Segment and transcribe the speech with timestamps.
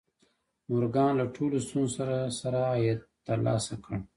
[0.69, 3.93] مورګان له ټولو ستونزو سره سره عاید ترلاسه کړ